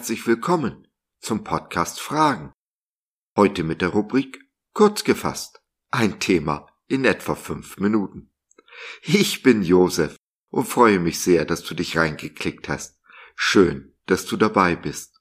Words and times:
herzlich 0.00 0.26
willkommen 0.26 0.88
zum 1.18 1.44
Podcast 1.44 2.00
Fragen. 2.00 2.54
Heute 3.36 3.62
mit 3.64 3.82
der 3.82 3.90
Rubrik 3.90 4.40
Kurz 4.72 5.04
gefasst. 5.04 5.60
Ein 5.90 6.18
Thema 6.18 6.66
in 6.86 7.04
etwa 7.04 7.34
fünf 7.34 7.76
Minuten. 7.76 8.32
Ich 9.02 9.42
bin 9.42 9.62
Josef 9.62 10.16
und 10.48 10.64
freue 10.64 11.00
mich 11.00 11.20
sehr, 11.20 11.44
dass 11.44 11.64
du 11.64 11.74
dich 11.74 11.98
reingeklickt 11.98 12.66
hast. 12.70 12.98
Schön, 13.36 13.94
dass 14.06 14.24
du 14.24 14.38
dabei 14.38 14.74
bist. 14.74 15.20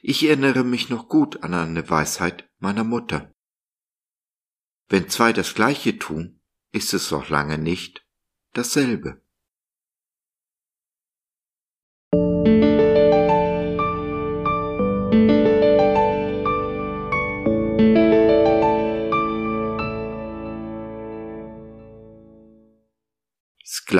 Ich 0.00 0.24
erinnere 0.24 0.64
mich 0.64 0.88
noch 0.88 1.06
gut 1.06 1.42
an 1.42 1.52
eine 1.52 1.90
Weisheit 1.90 2.48
meiner 2.58 2.84
Mutter. 2.84 3.34
Wenn 4.88 5.10
zwei 5.10 5.34
das 5.34 5.54
Gleiche 5.54 5.98
tun, 5.98 6.40
ist 6.72 6.94
es 6.94 7.10
noch 7.10 7.28
lange 7.28 7.58
nicht 7.58 8.02
dasselbe. 8.54 9.20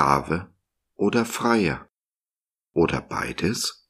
Sklave 0.00 0.50
oder 0.96 1.26
Freier 1.26 1.90
oder 2.72 3.02
beides? 3.02 3.86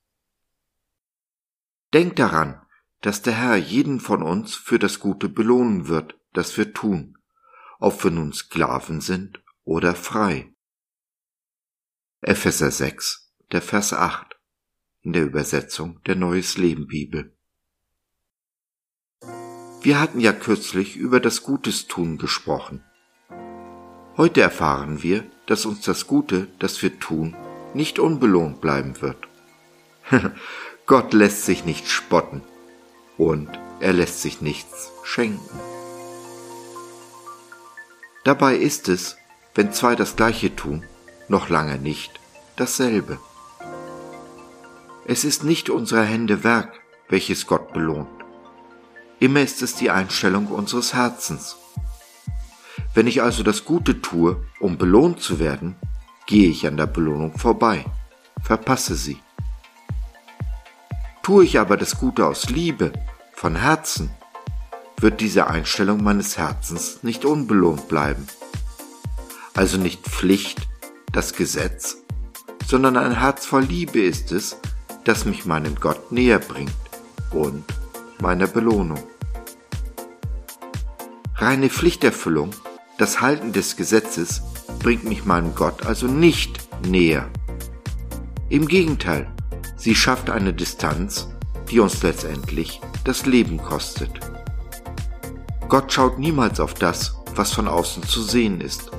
Denk 1.94 2.16
daran, 2.16 2.60
dass 3.00 3.22
der 3.22 3.34
Herr 3.34 3.54
jeden 3.54 4.00
von 4.00 4.24
uns 4.24 4.56
für 4.56 4.80
das 4.80 4.98
Gute 4.98 5.28
belohnen 5.28 5.86
wird, 5.86 6.18
das 6.32 6.56
wir 6.56 6.74
tun, 6.74 7.16
ob 7.78 8.02
wir 8.02 8.10
nun 8.10 8.32
Sklaven 8.32 9.00
sind 9.00 9.40
oder 9.62 9.94
frei. 9.94 10.52
Epheser 12.22 12.72
6, 12.72 13.32
der 13.52 13.62
Vers 13.62 13.92
8 13.92 14.36
in 15.02 15.12
der 15.12 15.22
Übersetzung 15.24 16.02
der 16.06 16.16
Neues 16.16 16.58
Leben 16.58 16.88
Bibel. 16.88 17.36
Wir 19.80 20.00
hatten 20.00 20.18
ja 20.18 20.32
kürzlich 20.32 20.96
über 20.96 21.20
das 21.20 21.44
Gutes 21.44 21.86
tun 21.86 22.18
gesprochen. 22.18 22.82
Heute 24.16 24.40
erfahren 24.40 25.04
wir, 25.04 25.30
dass 25.50 25.66
uns 25.66 25.80
das 25.80 26.06
Gute, 26.06 26.46
das 26.60 26.80
wir 26.80 27.00
tun, 27.00 27.34
nicht 27.74 27.98
unbelohnt 27.98 28.60
bleiben 28.60 29.02
wird. 29.02 29.16
Gott 30.86 31.12
lässt 31.12 31.44
sich 31.44 31.64
nicht 31.64 31.88
spotten 31.88 32.42
und 33.18 33.48
er 33.80 33.92
lässt 33.92 34.22
sich 34.22 34.40
nichts 34.40 34.92
schenken. 35.02 35.58
Dabei 38.22 38.54
ist 38.54 38.88
es, 38.88 39.16
wenn 39.56 39.72
zwei 39.72 39.96
das 39.96 40.14
gleiche 40.14 40.54
tun, 40.54 40.84
noch 41.26 41.48
lange 41.48 41.78
nicht 41.78 42.20
dasselbe. 42.54 43.18
Es 45.04 45.24
ist 45.24 45.42
nicht 45.42 45.68
unserer 45.68 46.04
Hände 46.04 46.44
Werk, 46.44 46.78
welches 47.08 47.48
Gott 47.48 47.72
belohnt. 47.72 48.06
Immer 49.18 49.40
ist 49.40 49.62
es 49.62 49.74
die 49.74 49.90
Einstellung 49.90 50.46
unseres 50.46 50.94
Herzens. 50.94 51.56
Wenn 52.94 53.06
ich 53.06 53.22
also 53.22 53.42
das 53.42 53.64
Gute 53.64 54.02
tue, 54.02 54.44
um 54.58 54.76
belohnt 54.76 55.20
zu 55.20 55.38
werden, 55.38 55.76
gehe 56.26 56.48
ich 56.48 56.66
an 56.66 56.76
der 56.76 56.86
Belohnung 56.86 57.38
vorbei, 57.38 57.84
verpasse 58.42 58.94
sie. 58.94 59.18
Tue 61.22 61.44
ich 61.44 61.58
aber 61.58 61.76
das 61.76 61.98
Gute 61.98 62.26
aus 62.26 62.50
Liebe, 62.50 62.92
von 63.32 63.56
Herzen, 63.56 64.10
wird 64.98 65.20
diese 65.20 65.46
Einstellung 65.46 66.02
meines 66.02 66.36
Herzens 66.36 67.02
nicht 67.02 67.24
unbelohnt 67.24 67.88
bleiben. 67.88 68.26
Also 69.54 69.78
nicht 69.78 70.04
Pflicht, 70.04 70.68
das 71.12 71.32
Gesetz, 71.32 71.98
sondern 72.66 72.96
ein 72.96 73.18
Herz 73.18 73.46
voll 73.46 73.64
Liebe 73.64 74.00
ist 74.00 74.30
es, 74.32 74.56
das 75.04 75.24
mich 75.24 75.46
meinem 75.46 75.74
Gott 75.76 76.12
näher 76.12 76.38
bringt 76.38 76.72
und 77.32 77.64
meiner 78.20 78.46
Belohnung. 78.46 79.02
Reine 81.36 81.70
Pflichterfüllung, 81.70 82.50
das 83.00 83.22
Halten 83.22 83.52
des 83.54 83.76
Gesetzes, 83.76 84.42
bringt 84.80 85.04
mich 85.04 85.24
meinem 85.24 85.54
Gott 85.54 85.86
also 85.86 86.06
nicht 86.06 86.68
näher. 86.86 87.30
Im 88.50 88.68
Gegenteil, 88.68 89.26
sie 89.74 89.94
schafft 89.94 90.28
eine 90.28 90.52
Distanz, 90.52 91.28
die 91.70 91.80
uns 91.80 92.02
letztendlich 92.02 92.78
das 93.04 93.24
Leben 93.24 93.56
kostet. 93.56 94.10
Gott 95.70 95.90
schaut 95.90 96.18
niemals 96.18 96.60
auf 96.60 96.74
das, 96.74 97.16
was 97.34 97.54
von 97.54 97.68
außen 97.68 98.02
zu 98.02 98.22
sehen 98.22 98.60
ist. 98.60 98.90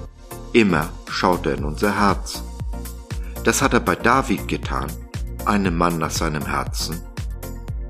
Immer 0.51 0.89
schaut 1.07 1.45
er 1.45 1.59
in 1.59 1.63
unser 1.63 1.95
Herz. 1.99 2.41
Das 3.43 3.61
hat 3.61 3.75
er 3.75 3.81
bei 3.81 3.95
David 3.95 4.47
getan 4.47 4.91
einem 5.45 5.77
Mann 5.77 5.99
nach 5.99 6.11
seinem 6.11 6.47
Herzen. 6.47 6.99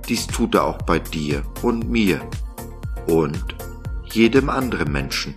Dies 0.09 0.27
tut 0.27 0.55
er 0.55 0.65
auch 0.65 0.79
bei 0.79 0.99
dir 0.99 1.43
und 1.61 1.89
mir 1.89 2.19
und 3.07 3.55
jedem 4.11 4.49
anderen 4.49 4.91
Menschen. 4.91 5.35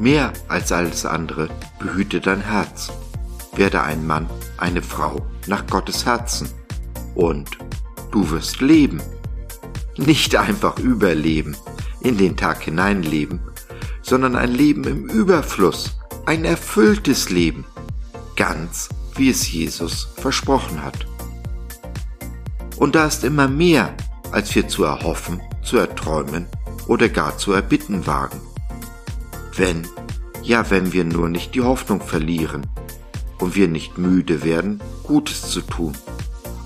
Mehr 0.00 0.32
als 0.48 0.72
alles 0.72 1.04
andere 1.04 1.50
behüte 1.78 2.20
dein 2.20 2.40
Herz. 2.40 2.90
Werde 3.54 3.82
ein 3.82 4.06
Mann, 4.06 4.30
eine 4.56 4.80
Frau 4.80 5.26
nach 5.46 5.66
Gottes 5.66 6.06
Herzen. 6.06 6.48
Und 7.14 7.58
du 8.10 8.30
wirst 8.30 8.62
leben. 8.62 9.02
Nicht 9.98 10.34
einfach 10.36 10.78
überleben, 10.78 11.54
in 12.00 12.16
den 12.16 12.34
Tag 12.34 12.62
hineinleben, 12.62 13.40
sondern 14.00 14.36
ein 14.36 14.52
Leben 14.52 14.84
im 14.84 15.04
Überfluss, 15.04 15.98
ein 16.24 16.46
erfülltes 16.46 17.28
Leben, 17.28 17.66
ganz 18.36 18.88
wie 19.16 19.28
es 19.28 19.52
Jesus 19.52 20.08
versprochen 20.16 20.82
hat. 20.82 21.06
Und 22.78 22.94
da 22.94 23.04
ist 23.04 23.22
immer 23.22 23.48
mehr, 23.48 23.92
als 24.32 24.54
wir 24.54 24.66
zu 24.66 24.84
erhoffen, 24.84 25.42
zu 25.62 25.76
erträumen 25.76 26.46
oder 26.86 27.10
gar 27.10 27.36
zu 27.36 27.52
erbitten 27.52 28.06
wagen. 28.06 28.40
Wenn, 29.60 29.86
ja 30.42 30.70
wenn 30.70 30.94
wir 30.94 31.04
nur 31.04 31.28
nicht 31.28 31.54
die 31.54 31.60
Hoffnung 31.60 32.00
verlieren 32.00 32.66
und 33.40 33.54
wir 33.54 33.68
nicht 33.68 33.98
müde 33.98 34.42
werden, 34.42 34.80
Gutes 35.02 35.50
zu 35.50 35.60
tun, 35.60 35.92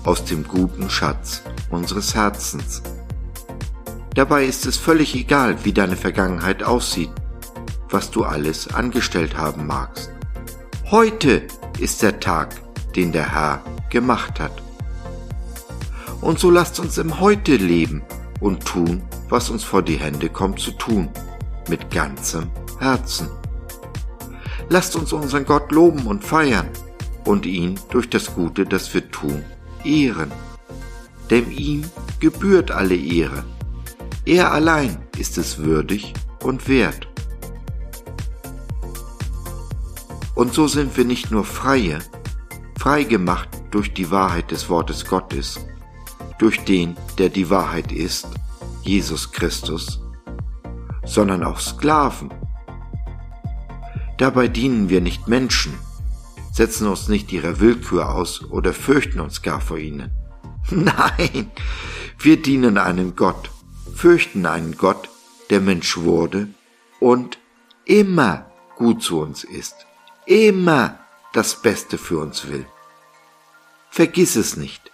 aus 0.05 0.23
dem 0.23 0.47
guten 0.47 0.89
Schatz 0.89 1.41
unseres 1.69 2.15
Herzens. 2.15 2.81
Dabei 4.13 4.45
ist 4.45 4.65
es 4.65 4.77
völlig 4.77 5.13
egal, 5.13 5.65
wie 5.65 5.73
deine 5.73 5.97
Vergangenheit 5.97 6.63
aussieht, 6.63 7.09
was 7.89 8.11
du 8.11 8.23
alles 8.23 8.73
angestellt 8.73 9.35
haben 9.35 9.67
magst. 9.67 10.09
Heute 10.89 11.41
ist 11.77 12.01
der 12.01 12.21
Tag, 12.21 12.55
den 12.95 13.11
der 13.11 13.29
Herr 13.33 13.61
gemacht 13.89 14.39
hat. 14.39 14.63
Und 16.21 16.39
so 16.39 16.49
lasst 16.49 16.79
uns 16.79 16.97
im 16.97 17.19
Heute 17.19 17.57
leben 17.57 18.03
und 18.39 18.63
tun, 18.63 19.03
was 19.27 19.49
uns 19.49 19.65
vor 19.65 19.81
die 19.81 19.97
Hände 19.97 20.29
kommt 20.29 20.61
zu 20.61 20.71
tun, 20.71 21.09
mit 21.67 21.91
ganzem 21.91 22.49
Herzen. 22.79 23.29
Lasst 24.69 24.95
uns 24.95 25.13
unseren 25.13 25.45
Gott 25.45 25.71
loben 25.71 26.07
und 26.07 26.23
feiern 26.23 26.69
und 27.25 27.45
ihn 27.45 27.79
durch 27.89 28.09
das 28.09 28.33
Gute, 28.33 28.65
das 28.65 28.93
wir 28.93 29.09
tun, 29.11 29.43
ehren. 29.83 30.31
Denn 31.29 31.51
ihm 31.51 31.83
gebührt 32.19 32.71
alle 32.71 32.95
Ehre. 32.95 33.43
Er 34.25 34.51
allein 34.51 34.97
ist 35.17 35.37
es 35.37 35.59
würdig 35.59 36.13
und 36.43 36.67
wert. 36.67 37.07
Und 40.35 40.53
so 40.53 40.67
sind 40.67 40.97
wir 40.97 41.05
nicht 41.05 41.31
nur 41.31 41.45
Freie, 41.45 41.99
frei 42.77 43.03
gemacht 43.03 43.49
durch 43.71 43.93
die 43.93 44.11
Wahrheit 44.11 44.51
des 44.51 44.69
Wortes 44.69 45.05
Gottes, 45.05 45.59
durch 46.39 46.63
den, 46.65 46.97
der 47.17 47.29
die 47.29 47.49
Wahrheit 47.49 47.91
ist, 47.91 48.27
Jesus 48.83 49.31
Christus, 49.31 50.01
sondern 51.05 51.43
auch 51.43 51.59
Sklaven. 51.59 52.29
Dabei 54.17 54.47
dienen 54.47 54.89
wir 54.89 55.01
nicht 55.01 55.27
Menschen, 55.27 55.77
setzen 56.51 56.87
uns 56.87 57.07
nicht 57.07 57.31
ihrer 57.31 57.59
Willkür 57.59 58.13
aus 58.13 58.43
oder 58.43 58.73
fürchten 58.73 59.19
uns 59.19 59.41
gar 59.41 59.61
vor 59.61 59.77
ihnen. 59.77 60.11
Nein, 60.69 61.51
wir 62.19 62.41
dienen 62.41 62.77
einem 62.77 63.15
Gott, 63.15 63.51
fürchten 63.93 64.45
einen 64.45 64.77
Gott, 64.77 65.09
der 65.49 65.59
Mensch 65.59 65.97
wurde 65.97 66.47
und 66.99 67.37
immer 67.85 68.49
gut 68.75 69.03
zu 69.03 69.19
uns 69.19 69.43
ist 69.43 69.85
immer 70.25 70.99
das 71.33 71.61
Beste 71.61 71.97
für 71.97 72.19
uns 72.19 72.47
will. 72.47 72.65
Vergiss 73.89 74.35
es 74.35 74.57
nicht. 74.57 74.91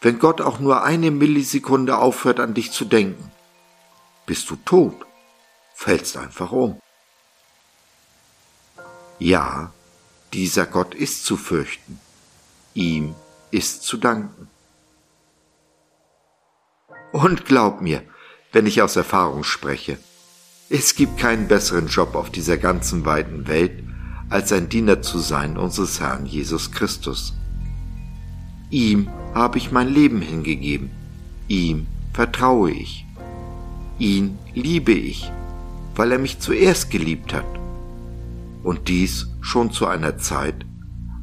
Wenn 0.00 0.18
Gott 0.18 0.40
auch 0.40 0.60
nur 0.60 0.82
eine 0.82 1.10
Millisekunde 1.10 1.98
aufhört 1.98 2.40
an 2.40 2.54
dich 2.54 2.72
zu 2.72 2.84
denken, 2.84 3.30
bist 4.26 4.48
du 4.50 4.56
tot, 4.56 4.94
fällst 5.74 6.16
einfach 6.16 6.52
um. 6.52 6.78
Ja, 9.18 9.72
dieser 10.32 10.66
Gott 10.66 10.94
ist 10.94 11.24
zu 11.24 11.36
fürchten, 11.36 12.00
ihm 12.74 13.14
ist 13.50 13.84
zu 13.84 13.96
danken. 13.96 14.48
Und 17.12 17.44
glaub 17.44 17.80
mir, 17.80 18.02
wenn 18.52 18.66
ich 18.66 18.82
aus 18.82 18.96
Erfahrung 18.96 19.44
spreche, 19.44 19.98
es 20.68 20.96
gibt 20.96 21.18
keinen 21.18 21.46
besseren 21.46 21.86
Job 21.86 22.16
auf 22.16 22.30
dieser 22.30 22.56
ganzen 22.56 23.04
weiten 23.04 23.46
Welt, 23.46 23.84
als 24.30 24.52
ein 24.52 24.68
Diener 24.68 25.02
zu 25.02 25.18
sein 25.18 25.56
unseres 25.56 26.00
Herrn 26.00 26.26
Jesus 26.26 26.72
Christus. 26.72 27.34
Ihm 28.70 29.08
habe 29.34 29.58
ich 29.58 29.70
mein 29.70 29.88
Leben 29.88 30.20
hingegeben. 30.20 30.90
Ihm 31.46 31.86
vertraue 32.12 32.72
ich. 32.72 33.04
Ihn 33.98 34.38
liebe 34.54 34.92
ich, 34.92 35.30
weil 35.94 36.10
er 36.10 36.18
mich 36.18 36.40
zuerst 36.40 36.90
geliebt 36.90 37.32
hat. 37.32 37.46
Und 38.64 38.88
dies 38.88 39.28
schon 39.40 39.70
zu 39.70 39.86
einer 39.86 40.18
Zeit, 40.18 40.66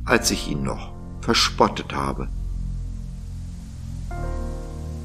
als 0.05 0.31
ich 0.31 0.47
ihn 0.47 0.63
noch 0.63 0.93
verspottet 1.19 1.93
habe. 1.93 2.29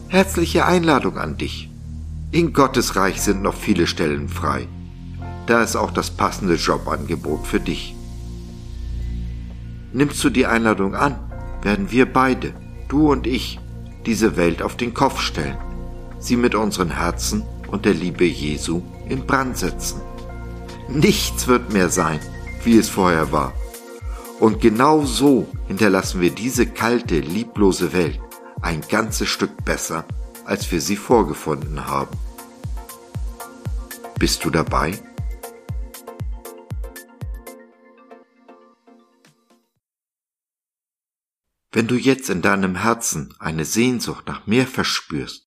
Herzliche 0.09 0.65
Einladung 0.65 1.19
an 1.19 1.37
dich. 1.37 1.69
In 2.31 2.53
Gottes 2.53 2.95
Reich 2.95 3.21
sind 3.21 3.43
noch 3.43 3.55
viele 3.55 3.89
Stellen 3.89 4.29
frei. 4.29 4.69
Da 5.47 5.63
ist 5.63 5.75
auch 5.77 5.91
das 5.91 6.11
passende 6.11 6.55
Jobangebot 6.55 7.47
für 7.47 7.61
dich. 7.61 7.97
Nimmst 9.93 10.23
du 10.23 10.31
die 10.31 10.47
Einladung 10.47 10.95
an, 10.95 11.19
werden 11.63 11.91
wir 11.91 12.13
beide, 12.13 12.53
du 12.89 13.11
und 13.11 13.27
ich, 13.27 13.59
diese 14.05 14.37
Welt 14.37 14.63
auf 14.63 14.77
den 14.77 14.95
Kopf 14.95 15.21
stellen, 15.21 15.57
sie 16.19 16.37
mit 16.37 16.55
unseren 16.55 16.91
Herzen 16.91 17.43
und 17.69 17.85
der 17.85 17.95
Liebe 17.95 18.25
Jesu 18.25 18.83
in 19.09 19.27
Brand 19.27 19.57
setzen. 19.57 20.01
Nichts 20.89 21.49
wird 21.49 21.73
mehr 21.73 21.89
sein, 21.89 22.21
wie 22.63 22.79
es 22.79 22.89
vorher 22.89 23.33
war. 23.33 23.53
Und 24.39 24.61
genau 24.61 25.05
so 25.05 25.49
hinterlassen 25.67 26.21
wir 26.21 26.31
diese 26.31 26.67
kalte, 26.67 27.19
lieblose 27.19 27.93
Welt 27.93 28.21
ein 28.63 28.83
ganzes 28.89 29.29
Stück 29.29 29.65
besser, 29.65 30.05
als 30.45 30.71
wir 30.71 30.81
sie 30.81 30.97
vorgefunden 30.97 31.87
haben. 31.87 32.17
Bist 34.19 34.45
du 34.45 34.51
dabei? 34.51 34.99
Wenn 41.73 41.89
du 41.89 41.97
jetzt 41.97 42.31
in 42.31 42.41
deinem 42.41 42.77
Herzen 42.77 43.35
eine 43.39 43.67
Sehnsucht 43.67 44.27
nach 44.27 44.47
mehr 44.47 44.67
verspürst, 44.67 45.47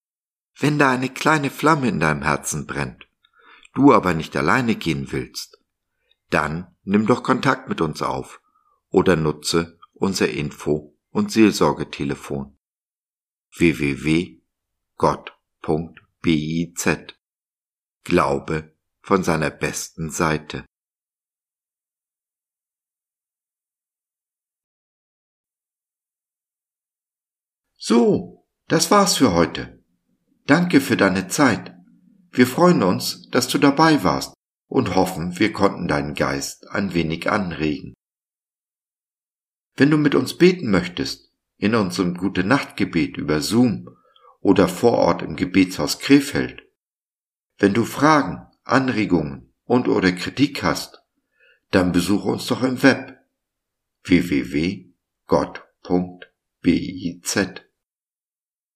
wenn 0.60 0.78
da 0.78 0.92
eine 0.92 1.10
kleine 1.10 1.50
Flamme 1.50 1.88
in 1.88 2.00
deinem 2.00 2.22
Herzen 2.22 2.68
brennt, 2.68 3.09
du 3.74 3.94
aber 3.94 4.14
nicht 4.14 4.36
alleine 4.36 4.76
gehen 4.76 5.12
willst, 5.12 5.60
dann 6.30 6.76
nimm 6.84 7.06
doch 7.06 7.24
Kontakt 7.24 7.70
mit 7.70 7.82
uns 7.82 8.02
auf 8.02 8.42
oder 8.90 9.16
nutze 9.16 9.80
unser 9.94 10.30
Info- 10.30 10.98
und 11.12 11.32
Seelsorgetelefon 11.32 12.58
www.gott.biz 13.58 14.40
Glaube 18.04 18.76
von 19.02 19.24
seiner 19.24 19.50
besten 19.50 20.12
Seite. 20.12 20.66
So, 27.76 28.46
das 28.68 28.92
war's 28.92 29.18
für 29.18 29.34
heute. 29.34 29.84
Danke 30.46 30.82
für 30.82 30.98
deine 30.98 31.28
Zeit. 31.28 31.79
Wir 32.32 32.48
freuen 32.48 32.84
uns, 32.84 33.30
dass 33.30 33.48
du 33.48 33.58
dabei 33.58 34.04
warst 34.04 34.34
und 34.68 34.96
hoffen, 34.96 35.40
wir 35.40 35.52
konnten 35.52 35.88
deinen 35.88 36.14
Geist 36.14 36.70
ein 36.70 36.94
wenig 36.94 37.30
anregen. 37.30 37.94
Wenn 39.76 39.90
du 39.90 39.98
mit 39.98 40.14
uns 40.16 40.38
beten 40.38 40.70
möchtest, 40.70 41.32
in 41.58 41.76
unserem 41.76 42.16
Gute 42.16 42.44
Nachtgebet 42.44 43.18
über 43.18 43.42
Zoom 43.42 43.90
oder 44.40 44.68
vor 44.68 44.94
Ort 44.94 45.22
im 45.22 45.36
Gebetshaus 45.36 46.00
Krefeld, 46.00 46.64
wenn 47.58 47.74
du 47.74 47.84
Fragen, 47.84 48.48
Anregungen 48.64 49.54
und 49.66 49.88
oder 49.88 50.12
Kritik 50.12 50.64
hast, 50.64 51.04
dann 51.72 51.92
besuche 51.92 52.30
uns 52.30 52.46
doch 52.48 52.64
im 52.64 52.82
Web 52.84 53.20
www.gott.biz. 54.04 54.90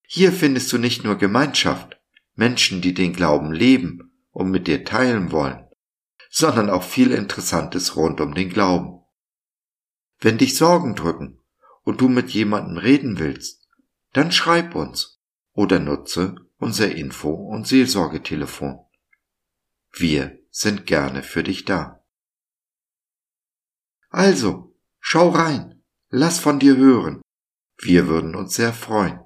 Hier 0.05 0.31
findest 0.31 0.71
du 0.73 0.77
nicht 0.77 1.03
nur 1.03 1.17
Gemeinschaft, 1.17 1.99
Menschen, 2.35 2.81
die 2.81 2.93
den 2.93 3.13
Glauben 3.13 3.51
leben 3.51 4.11
und 4.31 4.49
mit 4.49 4.67
dir 4.67 4.83
teilen 4.83 5.31
wollen, 5.31 5.67
sondern 6.29 6.69
auch 6.69 6.83
viel 6.83 7.11
Interessantes 7.11 7.95
rund 7.95 8.19
um 8.21 8.33
den 8.33 8.49
Glauben. 8.49 9.01
Wenn 10.19 10.37
dich 10.37 10.57
Sorgen 10.57 10.95
drücken 10.95 11.39
und 11.83 12.01
du 12.01 12.09
mit 12.09 12.31
jemandem 12.31 12.77
reden 12.77 13.19
willst, 13.19 13.67
dann 14.13 14.31
schreib 14.31 14.75
uns 14.75 15.21
oder 15.53 15.79
nutze 15.79 16.35
unser 16.57 16.95
Info- 16.95 17.33
und 17.33 17.67
Seelsorgetelefon. 17.67 18.79
Wir 19.91 20.39
sind 20.49 20.85
gerne 20.85 21.23
für 21.23 21.43
dich 21.43 21.65
da. 21.65 22.03
Also, 24.09 24.75
schau 24.99 25.29
rein, 25.29 25.83
lass 26.09 26.39
von 26.39 26.59
dir 26.59 26.77
hören. 26.77 27.21
Wir 27.77 28.07
würden 28.07 28.35
uns 28.35 28.55
sehr 28.55 28.73
freuen. 28.73 29.19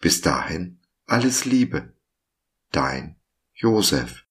Bis 0.00 0.20
dahin 0.20 0.80
alles 1.06 1.44
Liebe. 1.44 1.92
Dein 2.70 3.16
Josef. 3.52 4.23